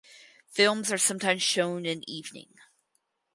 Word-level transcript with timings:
Films 0.47 0.91
are 0.91 0.97
sometimes 0.97 1.43
shown 1.43 1.85
in 1.85 2.01
evening. 2.09 2.55